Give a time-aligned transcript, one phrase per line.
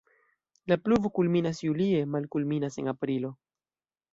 [0.71, 3.33] La pluvo kulminas julie, malkulminas en aprilo.